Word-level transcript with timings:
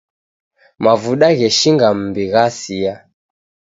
Mavuda 0.83 1.27
gheshinga 1.39 1.87
mumbi 1.97 2.23
ghasia. 2.31 2.93